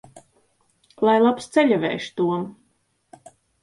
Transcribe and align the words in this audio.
Lai 1.09 1.15
labs 1.25 1.51
ceļavējš, 1.59 2.11
Tom! 2.19 2.53